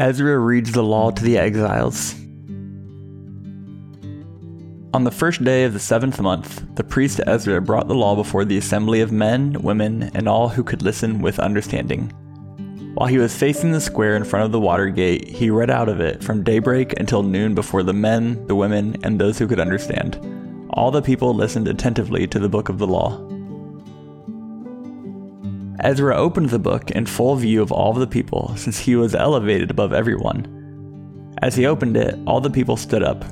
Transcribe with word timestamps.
Ezra 0.00 0.38
reads 0.38 0.70
the 0.70 0.84
law 0.84 1.10
to 1.10 1.24
the 1.24 1.36
exiles. 1.36 2.14
On 4.94 5.02
the 5.02 5.10
first 5.10 5.42
day 5.42 5.64
of 5.64 5.72
the 5.72 5.80
seventh 5.80 6.20
month, 6.20 6.62
the 6.76 6.84
priest 6.84 7.20
Ezra 7.26 7.60
brought 7.60 7.88
the 7.88 7.96
law 7.96 8.14
before 8.14 8.44
the 8.44 8.58
assembly 8.58 9.00
of 9.00 9.10
men, 9.10 9.60
women, 9.60 10.04
and 10.14 10.28
all 10.28 10.50
who 10.50 10.62
could 10.62 10.82
listen 10.82 11.20
with 11.20 11.40
understanding. 11.40 12.12
While 12.94 13.08
he 13.08 13.18
was 13.18 13.34
facing 13.34 13.72
the 13.72 13.80
square 13.80 14.14
in 14.14 14.22
front 14.22 14.44
of 14.44 14.52
the 14.52 14.60
water 14.60 14.88
gate, 14.88 15.26
he 15.26 15.50
read 15.50 15.68
out 15.68 15.88
of 15.88 16.00
it 16.00 16.22
from 16.22 16.44
daybreak 16.44 16.98
until 17.00 17.24
noon 17.24 17.56
before 17.56 17.82
the 17.82 17.92
men, 17.92 18.46
the 18.46 18.54
women, 18.54 18.96
and 19.02 19.20
those 19.20 19.36
who 19.36 19.48
could 19.48 19.58
understand. 19.58 20.16
All 20.70 20.92
the 20.92 21.02
people 21.02 21.34
listened 21.34 21.66
attentively 21.66 22.28
to 22.28 22.38
the 22.38 22.48
book 22.48 22.68
of 22.68 22.78
the 22.78 22.86
law. 22.86 23.18
Ezra 25.80 26.16
opened 26.16 26.50
the 26.50 26.58
book 26.58 26.90
in 26.90 27.06
full 27.06 27.36
view 27.36 27.62
of 27.62 27.70
all 27.70 27.92
of 27.92 28.00
the 28.00 28.06
people, 28.06 28.54
since 28.56 28.78
he 28.78 28.96
was 28.96 29.14
elevated 29.14 29.70
above 29.70 29.92
everyone. 29.92 31.34
As 31.40 31.54
he 31.54 31.66
opened 31.66 31.96
it, 31.96 32.18
all 32.26 32.40
the 32.40 32.50
people 32.50 32.76
stood 32.76 33.02
up. 33.02 33.24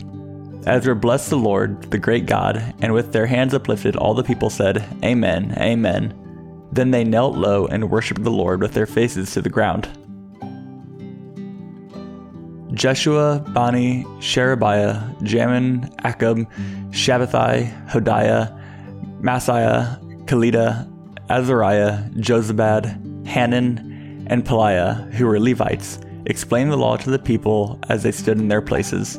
Ezra 0.65 0.95
blessed 0.95 1.31
the 1.31 1.37
Lord, 1.37 1.91
the 1.91 1.99
great 1.99 2.27
God, 2.27 2.75
and 2.81 2.93
with 2.93 3.13
their 3.13 3.27
hands 3.27 3.55
uplifted, 3.55 3.97
all 3.97 4.15
the 4.15 4.23
people 4.23 4.51
said, 4.51 4.85
Amen, 5.05 5.57
Amen. 5.59 6.15
Then 6.73 6.91
they 6.93 7.05
knelt 7.05 7.37
low 7.37 7.67
and 7.67 7.91
worshipped 7.91 8.23
the 8.23 8.31
Lord 8.31 8.61
with 8.61 8.75
their 8.75 8.87
faces 8.87 9.33
to 9.33 9.43
the 9.43 9.49
ground. 9.49 9.89
Jeshua, 12.75 13.45
Bani, 13.55 14.05
Sherebiah, 14.21 15.01
Jamin, 15.23 15.95
Akkub, 16.01 16.47
Shabbethai, 16.91 17.89
Hodiah, 17.89 18.53
Maaseiah, 19.21 20.01
Kelita, 20.27 20.93
Azariah, 21.29 22.05
Jozabad, 22.11 23.27
Hanan, 23.27 24.27
and 24.29 24.45
Pelaiah, 24.45 25.13
who 25.13 25.27
were 25.27 25.41
Levites, 25.41 25.99
explained 26.27 26.71
the 26.71 26.77
law 26.77 26.97
to 26.97 27.11
the 27.11 27.19
people 27.19 27.79
as 27.89 28.03
they 28.03 28.13
stood 28.13 28.39
in 28.39 28.49
their 28.49 28.63
places. 28.63 29.19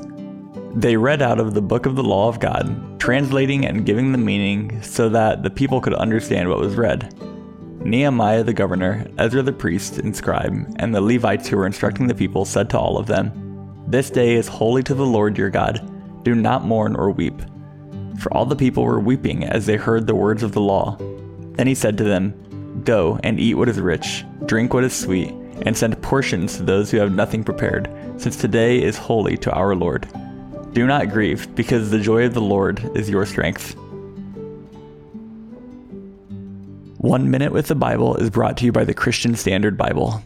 They 0.73 0.95
read 0.95 1.21
out 1.21 1.39
of 1.39 1.53
the 1.53 1.61
book 1.61 1.85
of 1.85 1.95
the 1.95 2.03
law 2.03 2.29
of 2.29 2.39
God, 2.39 2.99
translating 2.99 3.65
and 3.65 3.85
giving 3.85 4.11
the 4.11 4.17
meaning 4.17 4.81
so 4.81 5.09
that 5.09 5.43
the 5.43 5.49
people 5.49 5.81
could 5.81 5.93
understand 5.93 6.49
what 6.49 6.59
was 6.59 6.75
read. 6.75 7.13
Nehemiah 7.83 8.43
the 8.43 8.53
governor, 8.53 9.07
Ezra 9.17 9.41
the 9.41 9.53
priest 9.53 9.97
and 9.97 10.15
scribe, 10.15 10.73
and 10.77 10.93
the 10.93 11.01
Levites 11.01 11.47
who 11.47 11.57
were 11.57 11.65
instructing 11.65 12.07
the 12.07 12.15
people 12.15 12.45
said 12.45 12.69
to 12.69 12.79
all 12.79 12.97
of 12.97 13.07
them, 13.07 13.83
This 13.87 14.09
day 14.09 14.35
is 14.35 14.47
holy 14.47 14.83
to 14.83 14.93
the 14.93 15.05
Lord 15.05 15.37
your 15.37 15.49
God. 15.49 16.23
Do 16.23 16.35
not 16.35 16.65
mourn 16.65 16.95
or 16.95 17.11
weep. 17.11 17.41
For 18.19 18.33
all 18.33 18.45
the 18.45 18.55
people 18.55 18.83
were 18.83 18.99
weeping 18.99 19.43
as 19.43 19.65
they 19.65 19.77
heard 19.77 20.07
the 20.07 20.15
words 20.15 20.43
of 20.43 20.51
the 20.51 20.61
law. 20.61 20.97
Then 21.57 21.67
he 21.67 21.75
said 21.75 21.97
to 21.97 22.03
them, 22.03 22.81
Go 22.85 23.19
and 23.23 23.39
eat 23.39 23.55
what 23.55 23.69
is 23.69 23.79
rich, 23.79 24.23
drink 24.45 24.73
what 24.73 24.83
is 24.83 24.93
sweet, 24.93 25.31
and 25.65 25.75
send 25.75 26.01
portions 26.01 26.57
to 26.57 26.63
those 26.63 26.91
who 26.91 26.97
have 26.97 27.11
nothing 27.11 27.43
prepared, 27.43 27.89
since 28.17 28.35
today 28.35 28.81
is 28.81 28.97
holy 28.97 29.37
to 29.37 29.51
our 29.51 29.75
Lord. 29.75 30.07
Do 30.73 30.85
not 30.85 31.09
grieve, 31.09 31.53
because 31.55 31.89
the 31.89 31.99
joy 31.99 32.25
of 32.25 32.35
the 32.35 32.41
Lord 32.41 32.91
is 32.95 33.09
your 33.09 33.25
strength. 33.25 33.75
One 36.97 37.31
Minute 37.31 37.51
with 37.51 37.67
the 37.67 37.75
Bible 37.75 38.15
is 38.17 38.29
brought 38.29 38.57
to 38.57 38.65
you 38.65 38.71
by 38.71 38.83
the 38.83 38.93
Christian 38.93 39.35
Standard 39.35 39.77
Bible. 39.77 40.21